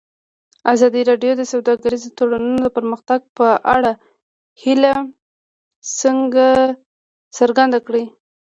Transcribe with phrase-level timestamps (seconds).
[0.73, 3.91] ازادي راډیو د سوداګریز تړونونه د پرمختګ په اړه
[4.61, 4.93] هیله
[7.39, 8.03] څرګنده کړې.